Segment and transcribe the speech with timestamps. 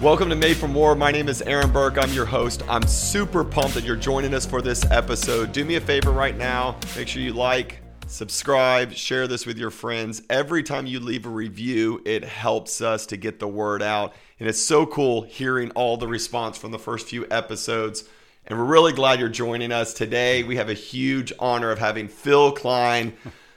[0.00, 0.94] Welcome to Made for More.
[0.94, 1.98] My name is Aaron Burke.
[1.98, 2.62] I'm your host.
[2.68, 5.50] I'm super pumped that you're joining us for this episode.
[5.50, 6.76] Do me a favor right now.
[6.94, 10.22] Make sure you like, subscribe, share this with your friends.
[10.30, 14.14] Every time you leave a review, it helps us to get the word out.
[14.38, 18.04] And it's so cool hearing all the response from the first few episodes.
[18.46, 20.44] And we're really glad you're joining us today.
[20.44, 23.14] We have a huge honor of having Phil Klein,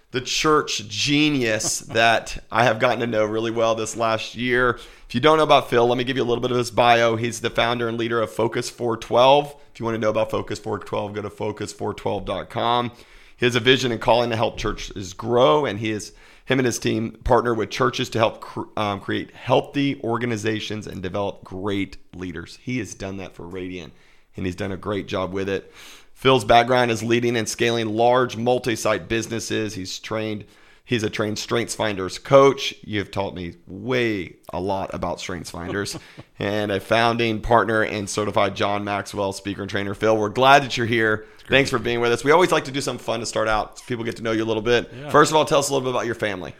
[0.09, 4.79] the church genius that I have gotten to know really well this last year.
[5.11, 6.71] If you don't know about Phil, let me give you a little bit of his
[6.71, 7.17] bio.
[7.17, 9.53] He's the founder and leader of Focus 412.
[9.73, 12.93] If you want to know about Focus 412, go to focus412.com.
[13.35, 16.13] He has a vision and calling to help churches grow, and he is
[16.45, 21.43] him and his team partner with churches to help um, create healthy organizations and develop
[21.43, 22.57] great leaders.
[22.61, 23.91] He has done that for Radiant,
[24.37, 25.73] and he's done a great job with it.
[26.13, 29.73] Phil's background is leading and scaling large multi-site businesses.
[29.73, 30.45] He's trained
[30.91, 32.75] He's a trained Strengths Finders coach.
[32.83, 35.97] You've taught me way a lot about Strengths Finders,
[36.37, 39.93] and a founding partner and certified John Maxwell speaker and trainer.
[39.93, 41.27] Phil, we're glad that you're here.
[41.47, 42.25] Thanks for being with us.
[42.25, 43.79] We always like to do something fun to start out.
[43.79, 44.91] So people get to know you a little bit.
[44.93, 45.09] Yeah.
[45.11, 46.53] First of all, tell us a little bit about your family.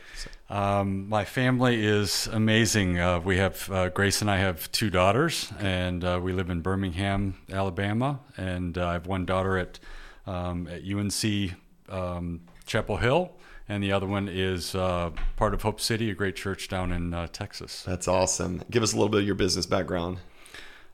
[0.50, 3.00] Um, my family is amazing.
[3.00, 6.62] Uh, we have uh, Grace and I have two daughters, and uh, we live in
[6.62, 8.22] Birmingham, Alabama.
[8.38, 9.78] And uh, I have one daughter at
[10.26, 11.52] um, at UNC
[11.90, 13.34] um, Chapel Hill,
[13.72, 17.14] and the other one is uh, part of Hope City, a great church down in
[17.14, 17.84] uh, Texas.
[17.84, 18.62] That's awesome.
[18.70, 20.18] Give us a little bit of your business background.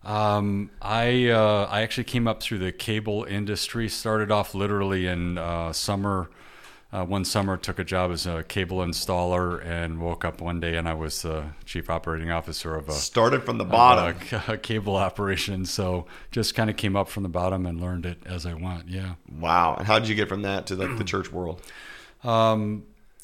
[0.04, 3.90] Um, I uh, I actually came up through the cable industry.
[3.90, 6.30] Started off literally in uh, summer.
[6.94, 10.78] Uh, one summer, took a job as a cable installer, and woke up one day
[10.78, 14.58] and I was the chief operating officer of a started from the bottom a, a
[14.58, 15.66] cable operation.
[15.66, 18.88] So just kind of came up from the bottom and learned it as I went.
[18.88, 19.16] Yeah.
[19.30, 19.76] Wow.
[19.78, 21.62] And how did you get from that to the, the church world?
[22.24, 22.84] Um,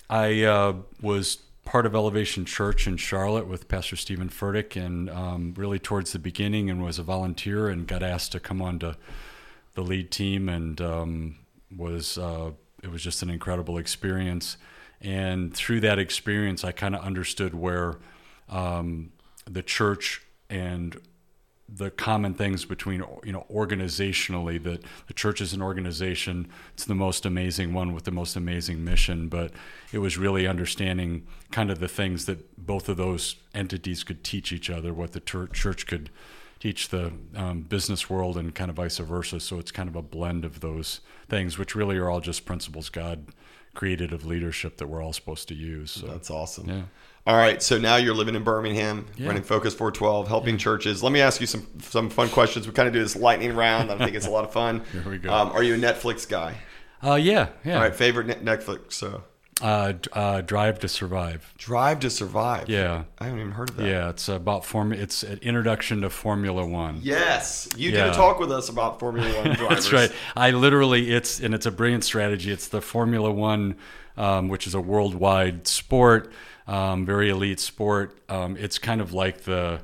[0.10, 5.54] I uh, was part of Elevation Church in Charlotte with Pastor Stephen Furtick, and um,
[5.58, 8.98] really towards the beginning, and was a volunteer, and got asked to come on to
[9.76, 11.36] the lead team, and um,
[11.76, 12.52] was uh,
[12.84, 14.58] it was just an incredible experience.
[15.02, 17.98] And through that experience, I kind of understood where
[18.50, 19.12] um,
[19.46, 20.96] the church and
[21.76, 26.96] the common things between you know organizationally that the church is an organization it's the
[26.96, 29.52] most amazing one with the most amazing mission but
[29.92, 34.52] it was really understanding kind of the things that both of those entities could teach
[34.52, 36.10] each other what the church could
[36.60, 39.38] teach the um, business world and kind of vice versa.
[39.42, 42.88] So it's kind of a blend of those things which really are all just principles
[42.88, 43.26] god
[43.74, 46.70] created of leadership that we're all supposed to use so, that's awesome.
[46.70, 46.84] Yeah
[47.26, 49.28] all right, so now you're living in Birmingham, yeah.
[49.28, 50.60] running Focus 412, helping yeah.
[50.60, 51.02] churches.
[51.02, 52.68] Let me ask you some some fun questions.
[52.68, 53.92] We kind of do this lightning round.
[53.92, 54.84] I think it's a lot of fun.
[54.92, 55.34] Here we go.
[55.34, 56.56] Um, are you a Netflix guy?
[57.02, 57.76] Uh, yeah, yeah.
[57.76, 59.24] All right, favorite Netflix So.
[59.62, 61.54] Uh, uh, Drive to Survive.
[61.58, 62.68] Drive to Survive.
[62.68, 63.88] Yeah, I haven't even heard of that.
[63.88, 64.92] Yeah, it's about form.
[64.92, 67.00] It's an introduction to Formula One.
[67.02, 68.06] Yes, you yeah.
[68.06, 69.90] did a talk with us about Formula One drivers.
[69.90, 70.12] That's right.
[70.36, 72.52] I literally, it's and it's a brilliant strategy.
[72.52, 73.78] It's the Formula One,
[74.18, 76.34] um, which is a worldwide sport
[76.68, 78.18] um, very elite sport.
[78.30, 79.82] Um, it's kind of like the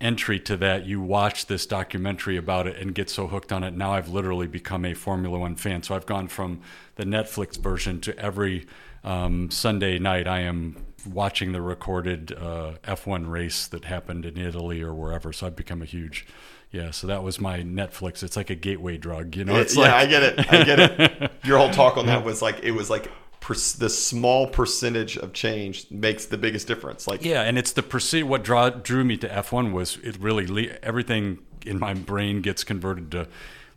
[0.00, 0.86] entry to that.
[0.86, 3.74] You watch this documentary about it and get so hooked on it.
[3.74, 5.82] Now I've literally become a Formula One fan.
[5.82, 6.60] So I've gone from
[6.96, 8.66] the Netflix version to every
[9.02, 14.82] um, Sunday night I am watching the recorded uh, F1 race that happened in Italy
[14.82, 15.32] or wherever.
[15.32, 16.26] So I've become a huge
[16.74, 18.24] yeah, so that was my Netflix.
[18.24, 19.54] It's like a gateway drug, you know.
[19.54, 19.92] It's yeah, like...
[19.92, 20.52] I get it.
[20.52, 21.32] I get it.
[21.44, 23.12] Your whole talk on that was like it was like
[23.44, 27.06] per, the small percentage of change makes the biggest difference.
[27.06, 28.26] Like yeah, and it's the percent.
[28.26, 33.10] What draw, drew me to F1 was it really everything in my brain gets converted
[33.10, 33.28] to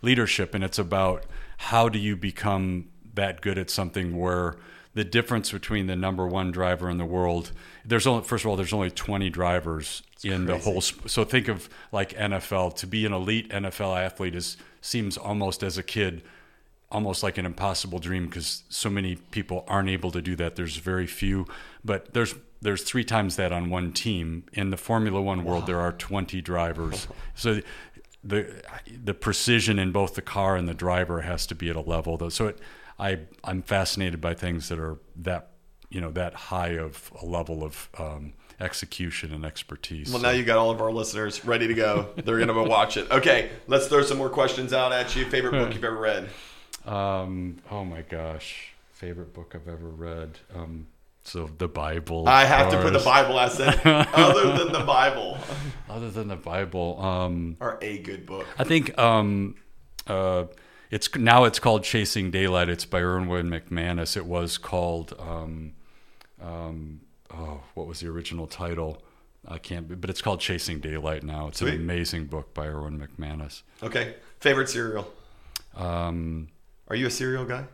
[0.01, 1.25] leadership, and it's about
[1.57, 4.55] how do you become that good at something where
[4.94, 7.51] the difference between the number one driver in the world
[7.84, 10.45] there's only first of all there's only 20 drivers it's in crazy.
[10.45, 15.17] the whole so think of like NFL to be an elite NFL athlete is seems
[15.17, 16.23] almost as a kid
[16.92, 20.56] almost like an impossible dream because so many people aren't able to do that.
[20.56, 21.46] There's very few,
[21.84, 24.46] but there's there's three times that on one team.
[24.53, 25.67] In the Formula One world, wow.
[25.67, 27.08] there are 20 drivers.
[27.35, 27.61] So
[28.23, 28.64] the
[29.03, 32.17] the precision in both the car and the driver has to be at a level.
[32.17, 32.59] Though, so it,
[33.00, 35.52] I I'm fascinated by things that are that
[35.90, 40.11] you know that high of a level of um, execution and expertise.
[40.11, 42.09] Well, now you got all of our listeners ready to go.
[42.16, 43.09] They're going to go watch it.
[43.11, 45.26] Okay, let's throw some more questions out at you.
[45.26, 46.29] Favorite book you've ever read?
[46.87, 50.39] Um, oh my gosh, favorite book I've ever read.
[50.55, 50.87] Um,
[51.23, 52.28] so the Bible.
[52.28, 53.85] I have to put the Bible as it.
[53.85, 55.37] other than the Bible.
[55.89, 58.45] Other than the Bible, um, or a good book.
[58.59, 59.55] I think um,
[60.05, 60.43] uh,
[60.91, 62.69] it's now it's called Chasing Daylight.
[62.69, 64.16] It's by Erwin McManus.
[64.16, 65.73] It was called um,
[66.41, 67.01] um,
[67.34, 69.01] oh, what was the original title?
[69.47, 71.47] I can't, but it's called Chasing Daylight now.
[71.47, 71.75] It's Sweet.
[71.75, 73.63] an amazing book by Erwin McManus.
[73.81, 74.16] Okay.
[74.39, 75.11] Favorite cereal?
[75.75, 76.49] Um,
[76.89, 77.66] Are you a cereal guy?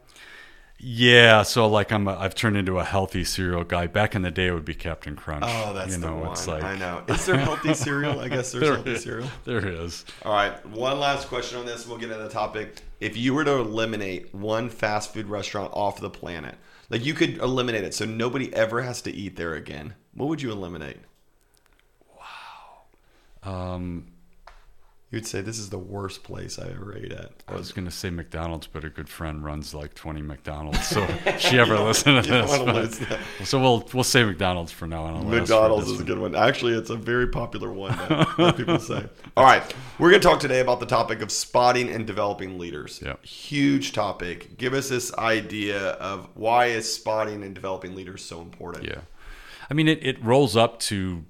[0.85, 3.87] yeah, so like I'm, a, I've turned into a healthy cereal guy.
[3.87, 5.45] Back in the day, it would be Cap'n Crunch.
[5.47, 6.31] Oh, that's you the know, one.
[6.31, 7.03] It's like, I know.
[7.07, 8.19] Is there healthy cereal?
[8.19, 9.03] I guess there's There healthy is.
[9.03, 9.29] cereal.
[9.45, 10.03] There is.
[10.25, 10.65] All right.
[10.65, 12.81] One last question on this, we'll get into the topic.
[12.99, 16.55] If you were to eliminate one fast food restaurant off the planet,
[16.89, 20.41] like you could eliminate it so nobody ever has to eat there again, what would
[20.41, 20.97] you eliminate?
[22.17, 23.51] Wow.
[23.75, 24.07] Um,
[25.13, 27.33] You would say this is the worst place I ever ate at.
[27.47, 30.87] I was going to say McDonald's, but a good friend runs like 20 McDonald's.
[30.87, 31.07] So
[31.37, 32.31] she ever listen to
[33.37, 35.05] this, so we'll we'll say McDonald's for now.
[35.05, 36.33] And I'll ask for McDonald's is a good one.
[36.33, 39.05] Actually, it's a very popular one that, that people say.
[39.37, 39.61] All right,
[39.99, 42.99] we're going to talk today about the topic of spotting and developing leaders.
[43.05, 43.23] Yep.
[43.23, 44.57] Huge topic.
[44.57, 48.85] Give us this idea of why is spotting and developing leaders so important.
[48.85, 49.01] Yeah,
[49.69, 51.23] I mean it, it rolls up to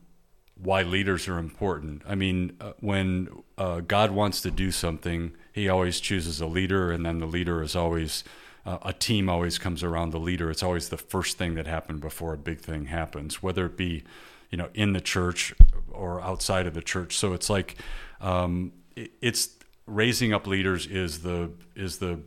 [0.63, 2.01] why leaders are important.
[2.07, 6.91] I mean, uh, when uh, God wants to do something, He always chooses a leader,
[6.91, 8.23] and then the leader is always
[8.65, 9.29] uh, a team.
[9.29, 10.49] Always comes around the leader.
[10.49, 14.03] It's always the first thing that happened before a big thing happens, whether it be
[14.49, 15.53] you know in the church
[15.91, 17.17] or outside of the church.
[17.17, 17.75] So it's like
[18.21, 19.49] um, it, it's
[19.85, 22.21] raising up leaders is the is the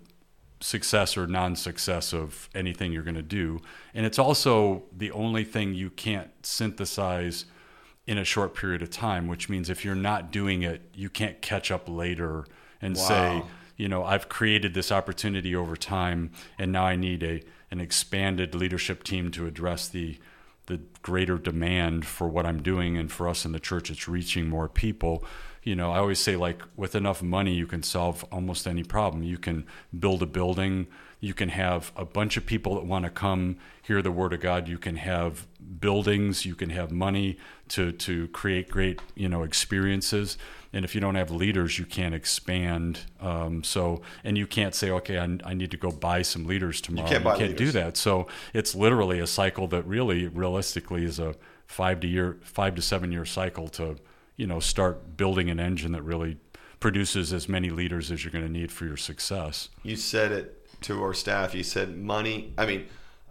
[0.60, 3.60] success or non-success of anything you're going to do
[3.92, 7.44] and it's also the only thing you can't synthesize
[8.06, 11.40] in a short period of time which means if you're not doing it you can't
[11.42, 12.44] catch up later
[12.80, 13.42] and say
[13.76, 18.54] you know I've created this opportunity over time and now I need a an expanded
[18.54, 20.18] leadership team to address the
[20.66, 24.48] the greater demand for what I'm doing and for us in the church it's reaching
[24.48, 25.24] more people.
[25.62, 29.22] You know I always say like with enough money you can solve almost any problem.
[29.22, 29.66] You can
[29.98, 30.86] build a building.
[31.18, 34.40] You can have a bunch of people that want to come hear the word of
[34.40, 34.68] God.
[34.68, 35.46] You can have
[35.80, 36.44] buildings.
[36.44, 40.36] You can have money to to create great you know experiences
[40.76, 44.90] and if you don't have leaders you can't expand um, so and you can't say
[44.90, 47.96] okay I, I need to go buy some leaders tomorrow You can't buy do that
[47.96, 51.34] so it's literally a cycle that really realistically is a
[51.67, 53.96] five to year five to seven year cycle to
[54.37, 56.37] you know start building an engine that really
[56.78, 60.52] produces as many leaders as you're going to need for your success You said it
[60.82, 61.55] to our staff.
[61.55, 62.52] You said money.
[62.58, 62.87] I mean,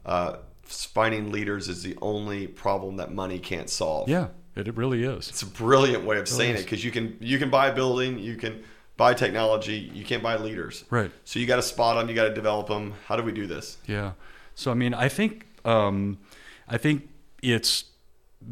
[0.06, 4.10] uh, finding leaders is the only problem that money can't solve.
[4.10, 7.18] yeah it, it really is It's a brilliant way of saying it because you can
[7.20, 8.64] you can buy a building, you can
[8.98, 10.86] buy technology, you can't buy leaders.
[10.90, 12.94] right So you got to spot them, you got to develop them.
[13.06, 13.78] How do we do this?
[13.86, 14.14] Yeah.
[14.56, 16.20] So I mean, I think um,
[16.68, 17.10] I think
[17.42, 17.86] it's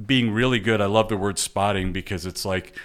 [0.05, 0.81] being really good.
[0.81, 2.77] I love the word spotting because it's like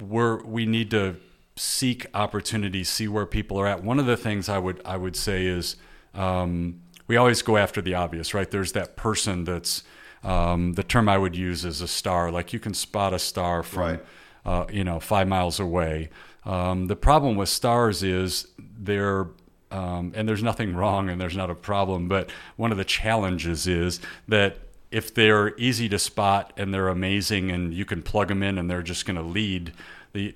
[0.00, 1.16] we're we need to
[1.56, 3.82] seek opportunities, see where people are at.
[3.82, 5.76] One of the things I would I would say is
[6.14, 8.50] um, we always go after the obvious, right?
[8.50, 9.82] There's that person that's
[10.22, 12.30] um, the term I would use is a star.
[12.30, 14.04] Like you can spot a star from Right.
[14.44, 16.10] uh, you know, five miles away.
[16.44, 19.26] Um, the problem with stars is they're,
[19.70, 23.66] um, and there's nothing wrong and there's not a problem, but one of the challenges
[23.66, 24.58] is that
[24.90, 28.68] if they're easy to spot and they're amazing and you can plug them in and
[28.70, 29.72] they're just going to lead,
[30.12, 30.34] the,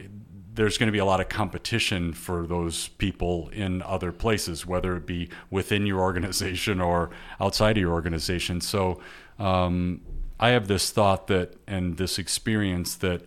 [0.54, 4.96] there's going to be a lot of competition for those people in other places, whether
[4.96, 7.10] it be within your organization or
[7.40, 8.60] outside of your organization.
[8.60, 9.00] So
[9.38, 10.00] um,
[10.38, 13.22] I have this thought that and this experience that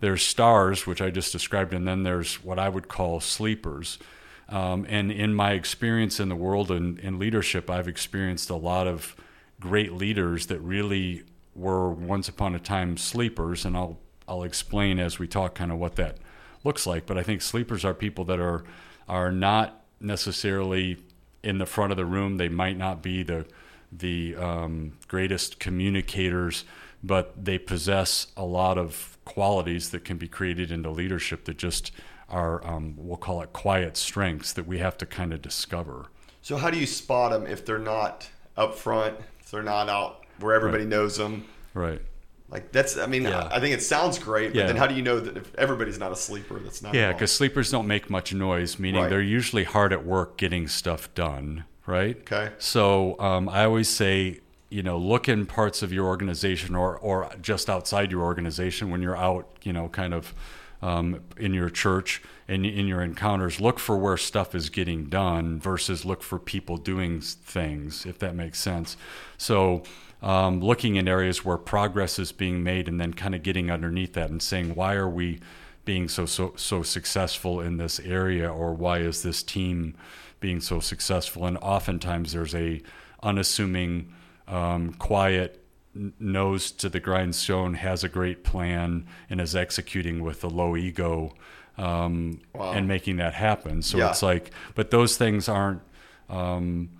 [0.00, 3.98] there's stars, which I just described, and then there's what I would call sleepers.
[4.48, 8.86] Um, and in my experience in the world and in leadership, I've experienced a lot
[8.86, 9.14] of
[9.60, 11.22] great leaders that really
[11.54, 15.78] were once upon a time sleepers, and I'll I'll explain as we talk kind of
[15.78, 16.18] what that
[16.64, 17.06] looks like.
[17.06, 18.64] But I think sleepers are people that are
[19.08, 20.98] are not necessarily
[21.42, 22.36] in the front of the room.
[22.36, 23.46] They might not be the
[23.96, 26.64] the um, greatest communicators,
[27.02, 31.92] but they possess a lot of qualities that can be created into leadership that just
[32.28, 36.06] are um, we'll call it quiet strengths that we have to kind of discover.
[36.40, 40.24] So how do you spot them if they're not up front, if they're not out
[40.40, 41.44] where everybody knows them?
[41.74, 42.00] Right.
[42.48, 43.48] Like that's, I mean, Yeah.
[43.50, 44.66] I I think it sounds great, but Yeah.
[44.66, 47.32] then how do you know that if everybody's not a sleeper, that's not Yeah, because
[47.32, 49.10] sleepers don't make much noise, meaning Right.
[49.10, 52.16] they're usually hard at work getting stuff done, right?
[52.20, 52.52] Okay.
[52.58, 57.30] So um, I always say, you know, look in parts of your organization or, or
[57.40, 60.34] just outside your organization when you're out, you know, kind of
[60.80, 65.60] um, in your church and in your encounters, look for where stuff is getting done
[65.60, 68.96] versus look for people doing things, if that makes sense.
[69.36, 69.82] So
[70.22, 74.14] um, looking in areas where progress is being made and then kind of getting underneath
[74.14, 75.40] that and saying, why are we
[75.84, 79.94] being so so so successful in this area or why is this team
[80.42, 82.82] being so successful and oftentimes there's a
[83.22, 84.12] unassuming
[84.48, 85.58] um, quiet
[86.18, 91.32] nose to the grindstone, has a great plan, and is executing with a low ego
[91.78, 92.72] um, Wow.
[92.72, 93.80] and making that happen.
[93.82, 94.10] So Yeah.
[94.10, 95.80] it's like, but those things aren't
[96.28, 96.90] um,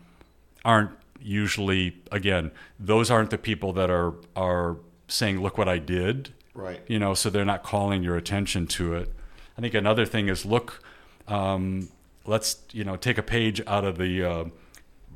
[0.65, 6.31] aren't usually again those aren't the people that are are saying look what i did
[6.53, 6.81] Right.
[6.89, 9.09] you know so they're not calling your attention to it
[9.57, 10.83] i think another thing is look
[11.29, 11.89] um,
[12.27, 14.45] let's you know take a page out of the uh,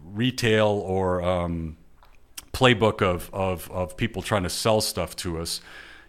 [0.04, 1.76] retail or um,
[2.52, 5.60] playbook of, of of people trying to sell stuff to us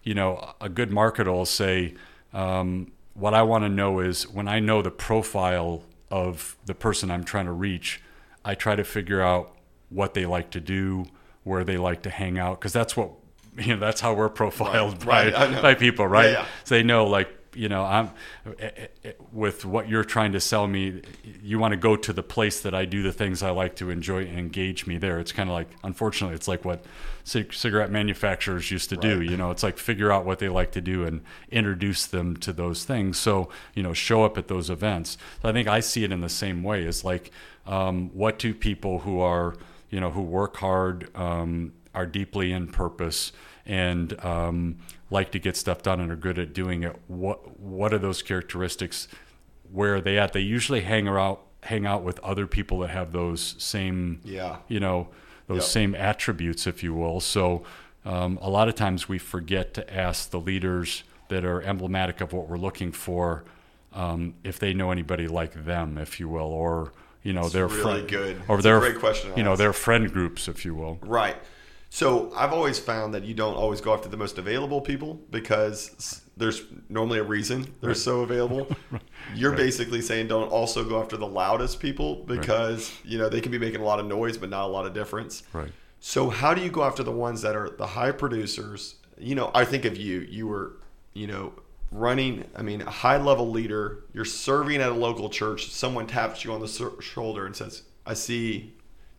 [0.04, 1.94] you know a good marketer will say
[2.34, 7.12] um, what i want to know is when i know the profile of the person
[7.12, 8.02] i'm trying to reach
[8.46, 9.56] i try to figure out
[9.90, 11.06] what they like to do
[11.44, 13.12] where they like to hang out because that's what
[13.58, 15.62] you know that's how we're profiled Right, by, know.
[15.62, 16.46] by people right Yeah, yeah.
[16.64, 18.12] so they know like you know i'm
[18.60, 18.70] eh,
[19.04, 21.02] eh, with what you're trying to sell me
[21.42, 23.90] you want to go to the place that i do the things i like to
[23.90, 25.20] enjoy and engage me there.
[25.20, 26.84] It's kind of like unfortunately it's like what
[27.24, 29.52] cig- cigarette manufacturers used to do you know?
[29.52, 31.22] It's like figure out what they like to do and
[31.52, 33.18] introduce them to those things.
[33.18, 35.18] So you know show up at those events.
[35.42, 36.84] So i think i see it in the same way.
[36.84, 37.32] It's like
[37.66, 39.56] um, what do people who are
[39.90, 43.32] you know who work hard um, are deeply in purpose
[43.66, 44.78] and um,
[45.10, 48.22] like to get stuff done and are good at doing it what what are those
[48.22, 49.08] characteristics
[49.72, 53.12] where are they at they usually hang around hang out with other people that have
[53.12, 54.58] those same Yeah.
[54.68, 55.08] you know
[55.48, 55.64] those Yep.
[55.66, 57.64] same attributes if you will so
[58.06, 62.32] um, a lot of times we forget to ask the leaders that are emblematic of
[62.32, 63.44] what we're looking for
[63.94, 66.92] um, if they know anybody like them if you will or
[67.24, 68.42] you know their really friend good.
[68.48, 69.60] or It's their great question you know ask.
[69.60, 71.36] their friend groups if you will Right.
[71.90, 76.22] So I've always found that you don't always go after the most available people because
[76.36, 78.68] there's normally a reason they're so available.
[79.36, 83.52] You're basically saying don't also go after the loudest people because you know they can
[83.52, 85.44] be making a lot of noise but not a lot of difference.
[85.54, 88.96] right So how do you go after the ones that are the high producers?
[89.18, 90.20] You know, I think of you.
[90.20, 90.74] You were,
[91.14, 91.54] you know,
[91.92, 92.46] running.
[92.56, 94.04] I mean, a high level leader.
[94.14, 95.72] You're serving at a local church.
[95.72, 98.76] Someone taps you on the shoulder and says, "I see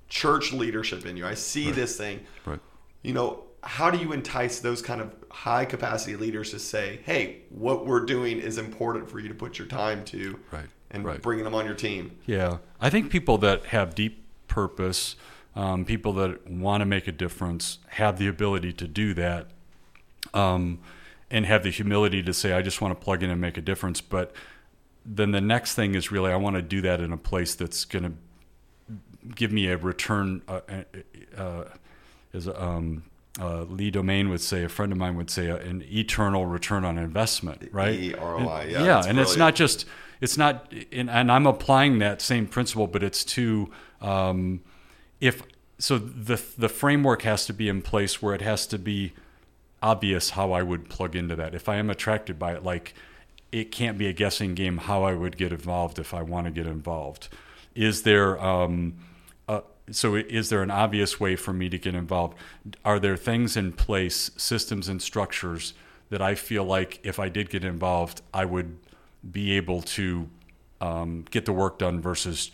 [0.09, 1.27] church leadership in you.
[1.27, 2.61] I see this thing." right
[3.03, 7.43] You know, how do you entice those kind of high capacity leaders to say, "Hey,
[7.51, 11.21] what we're doing is important for you to put your time to," Right, and right.
[11.21, 12.13] bringing them on your team?
[12.27, 15.17] Yeah, I think people that have deep purpose,
[15.55, 19.49] um, people that want to make a difference, have the ability to do that,
[20.35, 20.79] um,
[21.31, 23.63] and have the humility to say, "I just want to plug in and make a
[23.63, 24.33] difference." But
[25.05, 27.85] then the next thing is really, I want to do that in a place that's
[27.85, 28.13] going to
[29.35, 30.43] give me a return.
[30.49, 31.65] Uh, uh, uh,
[32.35, 33.05] as um,
[33.41, 36.85] uh, Lee Domingue would say, a friend of mine would say, uh, an eternal return
[36.85, 37.95] on investment, right?
[37.95, 39.87] E ROI, And- yeah, and it's not just
[40.21, 43.71] it's not, and, and I'm applying that same principle, but it's to
[44.01, 44.61] um,
[45.21, 45.43] if
[45.79, 49.13] so the the framework has to be in place where it has to be
[49.81, 51.55] obvious how I would plug into that.
[51.55, 52.95] If I am attracted by it, like
[53.53, 56.51] it can't be a guessing game how I would get involved if I want to
[56.51, 57.29] get involved.
[57.75, 58.95] Is there um,
[59.91, 62.37] so is there an obvious way for me to get involved?
[62.85, 65.75] Are there things in place, systems and structures
[66.11, 68.79] that I feel like if I did get involved, I would
[69.31, 70.29] be able to
[70.81, 72.51] um, get the work done versus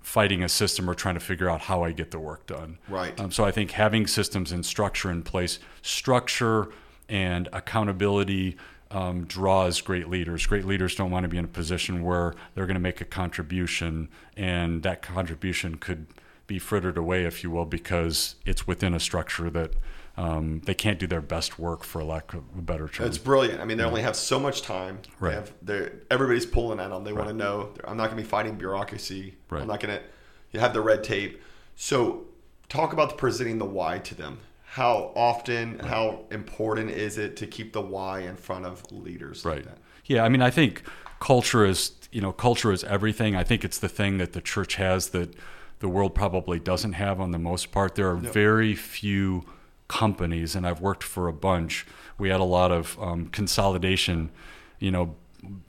[0.00, 2.78] fighting a system or trying to figure out how I get the work done.
[2.88, 3.18] Right.
[3.20, 6.68] Um, so I think having systems and structure in place, structure
[7.08, 8.56] and accountability
[8.90, 10.46] um, draws great leaders.
[10.46, 13.04] Great leaders don't want to be in a position where they're going to make a
[13.04, 16.06] contribution and that contribution could
[16.50, 19.74] be frittered away, if you will, because it's within a structure that
[20.16, 23.06] um, they can't do their best work, for lack of a better term.
[23.06, 23.60] It's brilliant.
[23.60, 24.98] I mean, they only have so much time.
[25.20, 25.48] Right.
[25.62, 27.04] they're- everybody's pulling at them.
[27.04, 27.72] They want to know.
[27.84, 29.36] I'm not going to be fighting bureaucracy.
[29.48, 29.62] Right.
[29.62, 30.02] I'm not going to.
[30.50, 31.40] You have the red tape.
[31.76, 32.26] So,
[32.68, 34.40] talk about the presenting the why to them.
[34.64, 35.78] How often?
[35.78, 39.44] How important is it to keep the why in front of leaders?
[39.44, 39.78] like right that?
[40.06, 40.82] yeah i mean i think
[41.20, 44.74] culture is you know culture is everything i think it's the thing that the church
[44.76, 45.34] has that
[45.80, 49.44] the world probably doesn't have on the most part there are very few
[49.88, 51.86] companies and i've worked for a bunch
[52.18, 54.30] we had a lot of um, consolidation
[54.78, 55.16] you know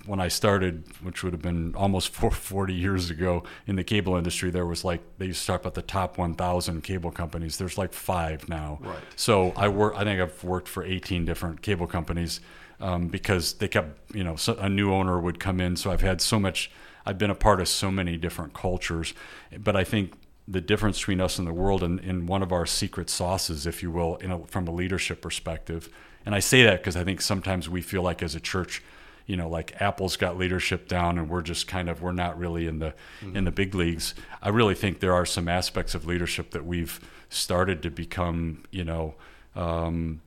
[0.06, 4.50] when I started, which would have been almost 40 years ago in the cable industry,
[4.50, 7.58] there was like they used to talk about the top 1,000 cable companies.
[7.58, 8.80] There's like five now.
[8.82, 8.98] Right.
[9.16, 9.94] So I work.
[9.96, 12.42] I think I've worked for 18 different cable companies
[12.80, 15.76] um, because they kept, you know, so a new owner would come in.
[15.76, 16.72] So I've had so much.
[17.06, 19.14] I've been a part of so many different cultures,
[19.58, 20.14] but I think
[20.48, 23.82] the difference between us and the world, and, and one of our secret sauces, if
[23.82, 25.90] you will, in a, from a leadership perspective,
[26.26, 28.84] and I say that because I think sometimes we feel like as a church
[29.28, 32.68] you know like apple's got leadership down and we're just kind of we're not really
[32.68, 32.94] in the
[33.34, 34.14] in the big leagues.
[34.42, 38.84] I really think there are some aspects of leadership that we've started to become you
[38.84, 39.16] know
[39.56, 40.22] um,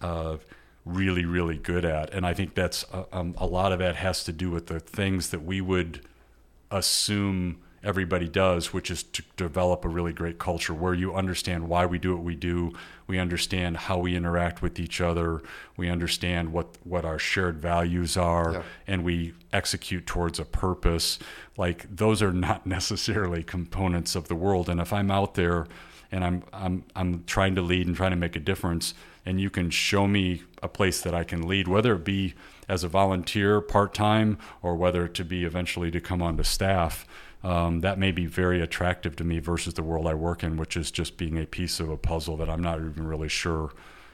[0.00, 0.36] uh,
[0.84, 2.12] really, really good at.
[2.12, 4.80] And I think that's uh, um, a lot of that has to do with the
[4.80, 6.00] things that we would
[6.70, 11.84] assume everybody does, which is to develop a really great culture where you understand why
[11.84, 12.72] we do what we do.
[13.06, 15.42] We understand how we interact with each other.
[15.76, 18.62] We understand what, what our shared values are, yeah.
[18.86, 21.18] and we execute towards a purpose.
[21.56, 24.68] Like those are not necessarily components of the world.
[24.68, 25.66] And if I'm out there
[26.12, 29.50] and I'm I'm I'm trying to lead and trying to make a difference, and you
[29.50, 32.34] can show me a place that I can lead, whether it be
[32.68, 37.06] as a volunteer part time or whether to be eventually to come onto staff
[37.44, 40.76] um, that may be very attractive to me versus the world I work in, which
[40.76, 43.72] is just being a piece of a puzzle that I'm not even really sure,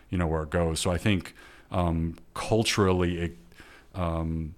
[0.08, 0.80] you know, where it goes.
[0.80, 1.34] So I think
[1.70, 3.36] um, culturally, it,
[3.94, 4.54] um,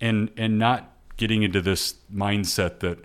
[0.00, 2.98] and and not getting into this mindset that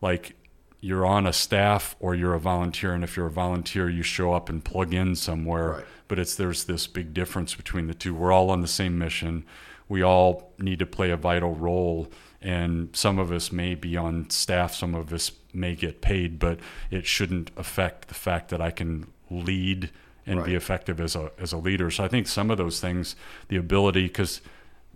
[0.00, 0.34] like
[0.80, 4.32] you're on a staff or you're a volunteer, and if you're a volunteer, you show
[4.32, 5.70] up and plug in somewhere.
[5.70, 5.84] Right.
[6.08, 8.14] But it's there's this big difference between the two.
[8.14, 9.44] We're all on the same mission.
[9.88, 12.08] We all need to play a vital role
[12.46, 16.60] and some of us may be on staff, some of us may get paid, but
[16.90, 19.90] it shouldn't affect the fact that I can lead
[20.26, 20.46] and right.
[20.46, 21.90] be effective as a as a leader.
[21.90, 23.16] So I think some of those things,
[23.48, 24.40] the ability, because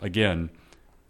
[0.00, 0.50] again,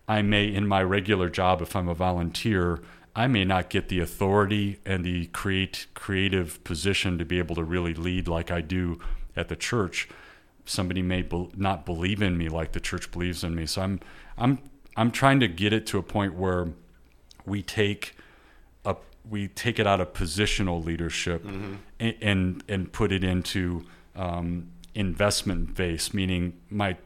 [0.08, 2.80] I may in my regular job, if I'm a volunteer,
[3.14, 7.64] I may not get the authority and the create creative position to be able to
[7.64, 8.98] really lead like I do
[9.36, 10.08] at the church.
[10.64, 13.66] Somebody may be, not believe in me like the church believes in me.
[13.66, 14.00] So I'm
[14.38, 14.58] I'm
[14.96, 16.68] I'm trying to get it to a point where
[17.46, 18.16] we take
[18.84, 18.96] a
[19.28, 21.74] we take it out of positional leadership mm-hmm.
[21.98, 23.84] and, and, and put it into
[24.16, 26.96] um, investment base, meaning my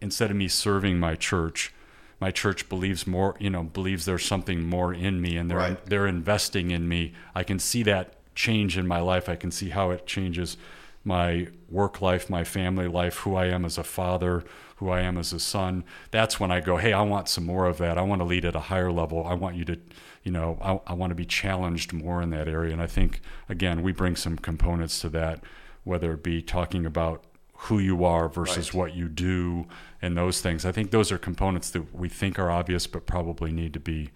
[0.00, 1.72] instead of me serving my church,
[2.20, 5.86] my church believes more, you know, believes there's something more in me, and they're right.
[5.86, 7.12] they're investing in me.
[7.34, 9.28] I can see that change in my life.
[9.28, 10.56] I can see how it changes
[11.04, 14.44] my work life, my family life, who I am as a father,
[14.76, 17.66] who I am as a son, that's when I go, hey, I want some more
[17.66, 17.98] of that.
[17.98, 19.24] I want to lead at a higher level.
[19.26, 19.78] I want you to,
[20.22, 22.72] you know, I, I want to be challenged more in that area.
[22.72, 25.42] And I think, again, we bring some components to that,
[25.84, 28.78] whether it be talking about who you are versus right.
[28.78, 29.66] what you do
[30.00, 30.64] and those things.
[30.64, 34.10] I think those are components that we think are obvious, but probably need to be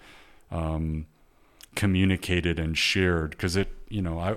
[0.51, 1.07] um,
[1.75, 4.37] communicated and shared because it, you know, I.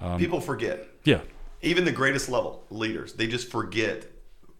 [0.00, 0.86] Um, People forget.
[1.02, 1.22] Yeah.
[1.64, 4.06] Even the greatest level leaders, they just forget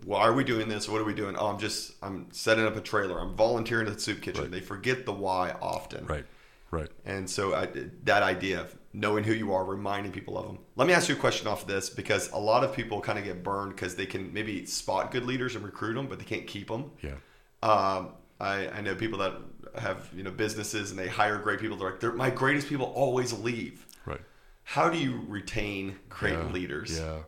[0.04, 0.88] why are we doing this?
[0.88, 1.36] What are we doing?
[1.36, 3.18] Oh, I'm just I'm setting up a trailer.
[3.18, 4.42] I'm volunteering at the soup kitchen.
[4.42, 4.50] Right.
[4.50, 6.06] They forget the why often.
[6.06, 6.26] Right.
[6.70, 6.90] Right.
[7.04, 7.68] And so I,
[8.02, 10.58] that idea of knowing who you are, reminding people of them.
[10.74, 13.18] Let me ask you a question off of this because a lot of people kind
[13.18, 16.24] of get burned because they can maybe spot good leaders and recruit them, but they
[16.24, 16.90] can't keep them.
[17.00, 17.14] Yeah.
[17.62, 19.34] Um, I, I know people that
[19.76, 21.76] have you know businesses and they hire great people.
[21.76, 23.86] They're like, they're, my greatest people always leave.
[24.64, 26.48] How do you retain great yeah.
[26.50, 26.98] leaders?
[26.98, 27.18] Yeah.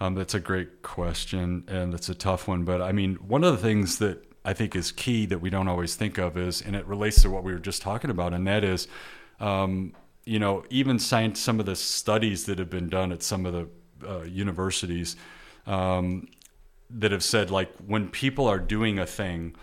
[0.00, 2.64] Um, that's a great question, and it's a tough one.
[2.64, 5.68] But I mean, one of the things that I think is key that we don't
[5.68, 8.46] always think of is, and it relates to what we were just talking about, and
[8.46, 8.86] that is,
[9.40, 9.92] um,
[10.24, 13.52] you know, even science, some of the studies that have been done at some of
[13.52, 13.68] the
[14.08, 15.16] uh, universities
[15.66, 16.28] um,
[16.90, 19.56] that have said, like, when people are doing a thing,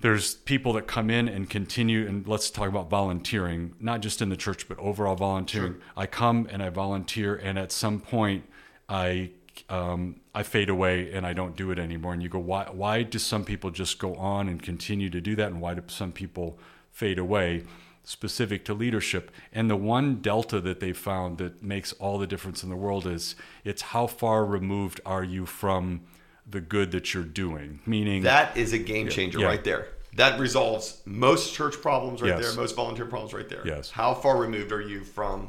[0.00, 4.28] there's people that come in and continue and let's talk about volunteering not just in
[4.28, 5.82] the church but overall volunteering sure.
[5.96, 8.44] i come and i volunteer and at some point
[8.88, 9.30] I
[9.68, 12.12] um, I fade away and I don't do it anymore.
[12.12, 12.68] And you go, why?
[12.70, 15.82] Why do some people just go on and continue to do that, and why do
[15.88, 16.58] some people
[16.90, 17.64] fade away?
[18.04, 22.62] Specific to leadership, and the one delta that they found that makes all the difference
[22.62, 23.34] in the world is
[23.64, 26.00] it's how far removed are you from
[26.48, 27.80] the good that you're doing.
[27.86, 29.50] Meaning that is a game changer yeah, yeah.
[29.50, 29.88] right there.
[30.14, 32.40] That resolves most church problems right yes.
[32.40, 33.62] there, most volunteer problems right there.
[33.64, 33.90] Yes.
[33.90, 35.48] How far removed are you from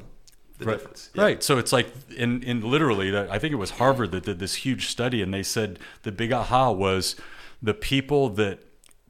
[0.60, 0.74] the right.
[0.74, 1.10] difference.
[1.14, 1.24] Yeah.
[1.24, 1.44] Right.
[1.44, 4.88] So it's like in in literally, I think it was Harvard that did this huge
[4.88, 7.16] study, and they said the big aha was
[7.62, 8.60] the people that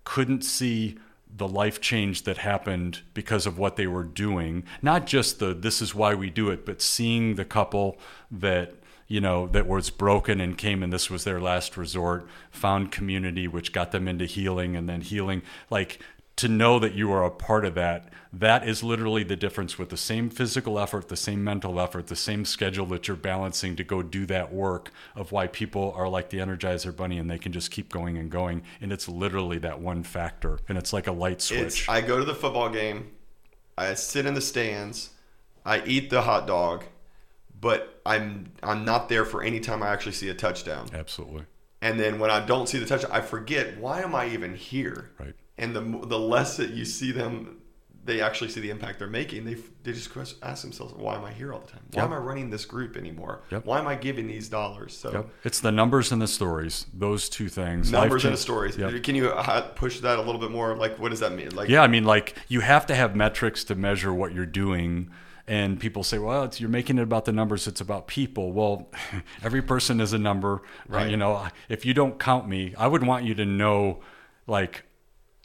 [0.03, 0.97] couldn't see
[1.31, 5.79] the life change that happened because of what they were doing not just the this
[5.79, 7.97] is why we do it but seeing the couple
[8.31, 8.73] that
[9.09, 13.47] you know that was broken and came and this was their last resort found community
[13.47, 15.41] which got them into healing and then healing.
[15.69, 15.99] Like
[16.37, 19.89] to know that you are a part of that that is literally the difference with
[19.89, 23.83] the same physical effort the same mental effort the same schedule that you're balancing to
[23.83, 27.51] go do that work of why people are like the energizer bunny and they can
[27.51, 28.61] just keep going and going.
[28.79, 31.81] And it's literally that one factor and it's like a light switch.
[31.81, 33.09] It's, i go to the football game
[33.75, 35.09] i sit in the stands
[35.65, 36.85] i eat the hot dog
[37.59, 41.43] but i'm i'm not there for any time i actually see a touchdown absolutely
[41.81, 45.11] and then when i don't see the touchdown i forget why am i even here
[45.19, 47.59] right and the the less that you see them
[48.09, 50.09] they actually see the impact they're making, they they just
[50.41, 51.81] ask themselves, why am I here all the time?
[51.91, 52.11] Why Yep.
[52.11, 53.43] am I running this group anymore?
[53.51, 53.65] Yep.
[53.65, 54.97] Why am I giving these dollars?
[54.97, 55.29] So Yep.
[55.43, 56.87] It's the numbers and the stories.
[56.93, 57.91] Those two things.
[57.91, 58.75] Numbers and the stories.
[58.75, 60.75] Can you uh, push that a little bit more?
[60.75, 61.55] Like, what does that mean?
[61.55, 65.11] Like, Yeah, I mean, like you have to have metrics to measure what you're doing.
[65.49, 67.67] And people say, "Well, it's, you're making it about the numbers.
[67.67, 68.87] It's about people." Well,
[69.43, 71.09] every person is a number, Right.
[71.09, 73.99] You know, if you don't count me, I would want you to know,
[74.45, 74.83] like,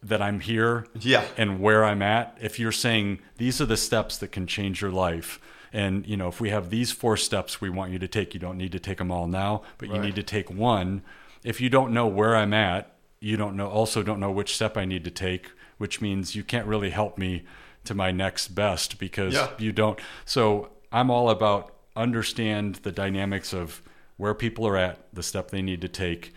[0.03, 1.25] that I'm here, Yeah.
[1.39, 2.37] and where I'm at.
[2.39, 5.41] If you're saying these are the steps that can change your life,
[5.73, 8.41] and you know, if we have these four steps we want you to take, you
[8.41, 11.03] don't need to take them all now, but you need to take one.
[11.43, 14.77] If you don't know where I'm at, you don't know also don't know which step
[14.77, 17.45] I need to take, which means you can't really help me
[17.85, 19.51] to my next best because Yeah.
[19.59, 19.99] you don't.
[20.25, 23.83] So I'm all about understand the dynamics of
[24.17, 26.33] where people are at, the step they need to take,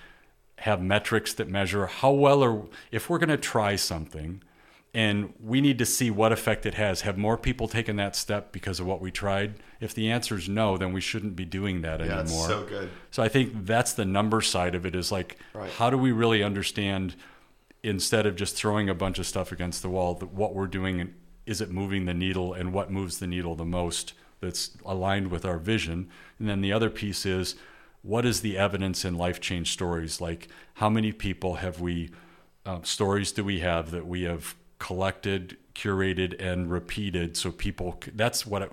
[0.60, 4.42] have metrics that measure how well or if we're going to try something
[4.94, 8.52] and we need to see what effect it has have more people taken that step
[8.52, 11.82] because of what we tried if the answer is no then we shouldn't be doing
[11.82, 12.90] that yeah, anymore so good.
[13.12, 15.70] so I think that's the number side of it is like, Right.
[15.74, 17.16] how do we really understand
[17.84, 21.00] instead of just throwing a bunch of stuff against the wall, that what we're doing
[21.00, 21.14] and
[21.48, 25.46] is it moving the needle and what moves the needle the most that's aligned with
[25.46, 26.10] our vision?
[26.38, 27.56] And then the other piece is
[28.04, 30.22] what is the evidence in life change stories?
[30.22, 32.12] Like, how many people have we,
[32.66, 38.46] uh, stories do we have that we have collected, curated, and repeated so people, that's
[38.46, 38.72] what, it,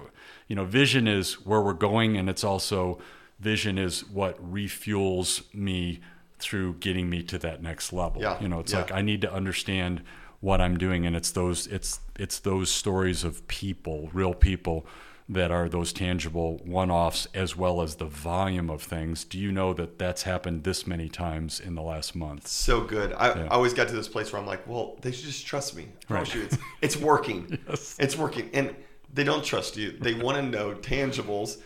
[0.49, 2.99] you know, vision is where we're going, and it's also,
[3.41, 6.01] vision is what refuels me
[6.39, 8.21] through getting me to that next level.
[8.21, 8.81] Yeah, You know, it's yeah.
[8.81, 10.03] like I need to understand
[10.45, 14.87] what I'm doing, and it's those it's it's those stories of people, real people,
[15.27, 19.25] that are those tangible one-offs, as well as the volume of things.
[19.25, 22.47] Do you know that that's happened this many times in the last month?
[22.47, 23.15] So good.
[23.15, 23.45] I, Yeah.
[23.45, 25.85] I always got to this place where I'm like, well, they should just trust me.
[26.03, 26.37] I promise Right.
[26.37, 27.59] you, it's, it's working.
[27.69, 27.97] Yes.
[27.99, 28.51] It's working.
[28.53, 28.77] And
[29.15, 29.93] they don't trust you.
[29.99, 31.57] They want to know tangibles.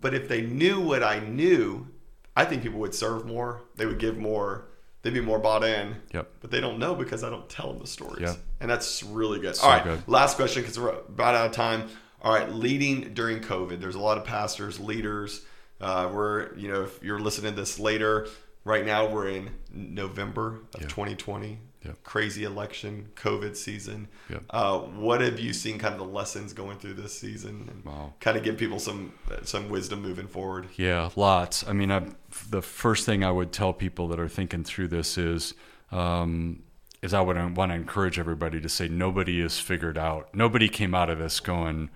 [0.00, 1.86] But if they knew what I knew,
[2.34, 3.62] I think people would serve more.
[3.76, 4.66] They would give more.
[5.02, 5.96] They'd be more bought in.
[6.14, 6.30] Yep.
[6.40, 8.20] But they don't know because I don't tell them the stories.
[8.22, 8.36] Yep.
[8.60, 9.56] And that's really good.
[9.56, 9.82] So All right.
[9.84, 10.02] good.
[10.06, 11.88] Last question because we're about out of time.
[12.22, 12.48] All right.
[12.50, 13.80] Leading during COVID.
[13.80, 15.44] There's a lot of pastors, leaders.
[15.80, 18.28] Uh, we're, you know, if you're listening to this later,
[18.64, 20.88] right now we're in November of Yep.
[20.90, 21.58] 2020.
[21.84, 22.04] Yep.
[22.04, 24.08] Crazy election, COVID season.
[24.30, 24.42] Yep.
[24.50, 28.14] Uh, what have you seen kind of the lessons going through this season and Wow.
[28.20, 30.68] kind of give people some some wisdom moving forward?
[30.76, 31.66] Yeah, lots.
[31.66, 32.06] I mean, I,
[32.50, 35.54] the first thing I would tell people that are thinking through this is,
[35.90, 36.62] um,
[37.02, 40.32] is I would want to encourage everybody to say nobody is figured out.
[40.34, 41.90] Nobody came out of this going,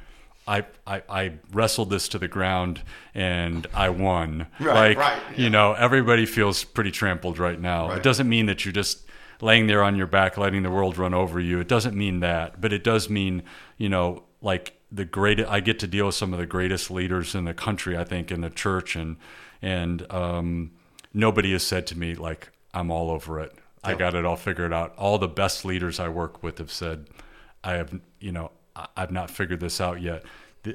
[0.48, 2.82] I, I, I wrestled this to the ground
[3.14, 4.46] and I won.
[4.60, 5.44] Right, like, right, yeah.
[5.44, 7.88] you know, everybody feels pretty trampled right now.
[7.88, 7.98] Right.
[7.98, 9.05] It doesn't mean that you're just
[9.40, 11.60] laying there on your back, letting the world run over you.
[11.60, 13.42] It doesn't mean that, but it does mean,
[13.76, 15.40] you know, like the great.
[15.40, 17.96] I get to deal with some of the greatest leaders in the country.
[17.96, 19.16] I think in the church, and
[19.60, 20.72] and um,
[21.12, 23.52] nobody has said to me like I'm all over it.
[23.82, 24.94] I got it all figured out.
[24.96, 27.06] All the best leaders I work with have said,
[27.62, 28.50] I have, you know,
[28.96, 30.24] I've not figured this out yet.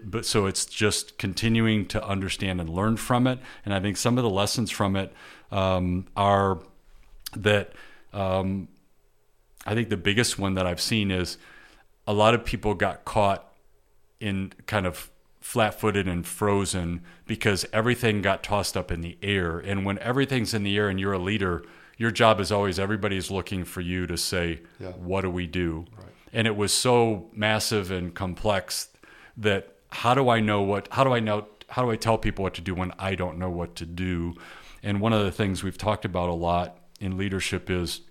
[0.05, 3.39] But so it's just continuing to understand and learn from it.
[3.65, 5.11] And I think some of the lessons from it
[5.51, 6.59] um, are
[7.35, 7.73] that
[8.13, 8.67] um,
[9.65, 11.37] I think the biggest one that I've seen is
[12.07, 13.53] a lot of people got caught
[14.19, 19.59] in kind of flat footed and frozen because everything got tossed up in the air.
[19.59, 21.63] And when everything's in the air and you're a leader,
[21.97, 24.89] your job is always everybody's looking for you to say, Yeah.
[24.89, 25.85] What do we do?
[25.97, 26.07] Right.
[26.33, 28.89] And it was so massive and complex
[29.37, 32.43] that how do I know what, how do I know, how do I tell people
[32.43, 34.35] what to do when I don't know what to do?
[34.83, 38.01] And one of the things we've talked about a lot in leadership is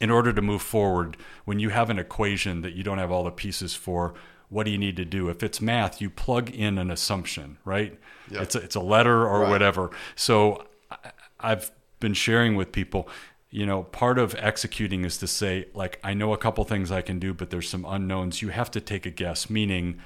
[0.00, 3.24] in order to move forward, when you have an equation that you don't have all
[3.24, 4.14] the pieces for,
[4.48, 5.28] what do you need to do?
[5.28, 7.98] If it's math, you plug in an assumption, right?
[8.30, 8.42] Yeah.
[8.42, 9.50] It's, a, it's a letter or Right.
[9.50, 9.90] whatever.
[10.14, 10.66] So
[11.40, 13.08] I've been sharing with people,
[13.50, 17.02] you know, part of executing is to say, like, I know a couple things I
[17.02, 18.40] can do, but there's some unknowns.
[18.42, 19.98] You have to take a guess, meaning,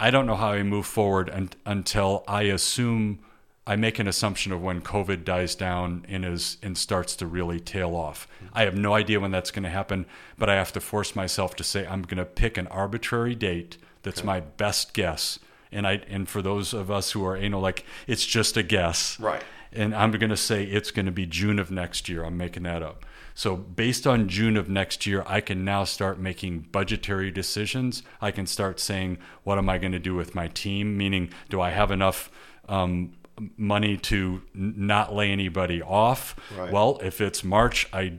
[0.00, 3.20] I don't know how I move forward un- until I assume
[3.68, 7.60] I make an assumption of when COVID dies down and is and starts to really
[7.60, 8.26] tail off.
[8.54, 10.06] I have no idea when that's going to happen,
[10.38, 13.76] but I have to force myself to say I'm going to pick an arbitrary date
[14.02, 15.38] that's my best guess.
[15.70, 19.20] And I and for those of us who are anal, like it's just a guess,
[19.20, 19.42] Right.
[19.70, 22.24] and I'm going to say it's going to be June of next year.
[22.24, 23.04] I'm making that up.
[23.34, 28.02] So, based on June of next year, I can now start making budgetary decisions.
[28.20, 30.96] I can start saying, what am I going to do with my team?
[30.96, 32.30] Meaning, do I have enough
[32.68, 33.12] um,
[33.56, 36.36] money to n- not lay anybody off?
[36.56, 36.72] Right.
[36.72, 38.14] Well, if it's March, I,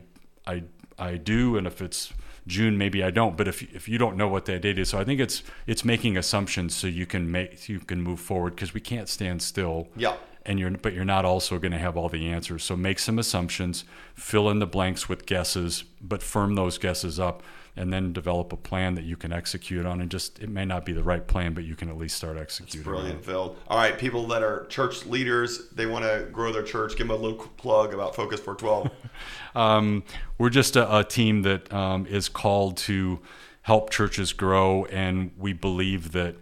[0.46, 0.64] I,
[0.98, 1.56] I do.
[1.56, 2.12] And if it's
[2.46, 3.36] June, maybe I don't.
[3.36, 5.84] But if if you don't know what that date is, so I think it's it's
[5.84, 9.88] making assumptions so you can make you can move forward because we can't stand still.
[9.96, 10.16] Yeah.
[10.46, 12.64] And you're but you're not also going to have all the answers.
[12.64, 17.42] So make some assumptions, fill in the blanks with guesses, but firm those guesses up
[17.80, 20.02] and then develop a plan that you can execute on.
[20.02, 22.36] And just it may not be the right plan, but you can at least start
[22.36, 22.80] executing.
[22.82, 23.56] That's brilliant, Phil.
[23.68, 26.90] All right, people that are church leaders, they want to grow their church.
[26.90, 28.90] Give them a little plug about Focus 412.
[29.54, 30.04] um,
[30.36, 33.20] we're just a, a team that um, is called to
[33.62, 36.36] help churches grow, and we believe that.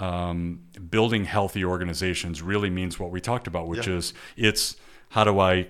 [0.00, 3.94] Um, building healthy organizations really means what we talked about, which yeah.
[3.94, 4.76] is it's
[5.08, 5.66] how do I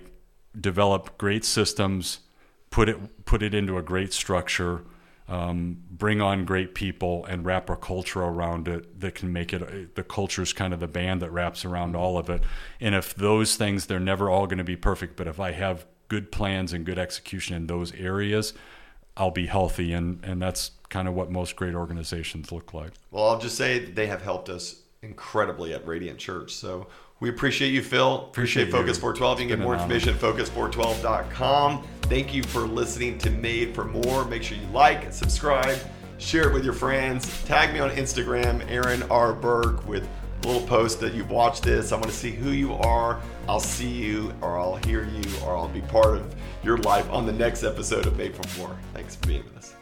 [0.61, 2.19] develop great systems,
[2.69, 4.83] put it put it into a great structure,
[5.29, 9.95] um, bring on great people and wrap a culture around it that can make it
[9.95, 12.41] the culture is kind of the band that wraps around all of it.
[12.81, 15.85] And if those things they're never all going to be perfect but if i have
[16.07, 18.53] good plans and good execution in those areas
[19.17, 19.93] i'll be healthy.
[19.93, 22.93] And and that's kind of what most great organizations look like.
[23.11, 26.53] Well i'll just say they have helped us incredibly at radiant church.
[26.53, 26.87] So
[27.19, 28.15] we appreciate you, Phil.
[28.15, 29.39] Appreciate, appreciate Focus 412.
[29.39, 31.83] You can get more information at focus412.com.
[32.03, 34.25] Thank you for listening to Made for More.
[34.25, 35.77] Make sure you like, subscribe,
[36.17, 37.43] share it with your friends.
[37.43, 39.33] Tag me on Instagram, Aaron R.
[39.33, 40.07] Burke, with
[40.43, 41.91] a little post that you've watched this.
[41.91, 43.21] I want to see who you are.
[43.47, 47.25] I'll see you, or I'll hear you, or I'll be part of your life on
[47.25, 48.77] the next episode of Made for More.
[48.93, 49.78] Thanks for being with us.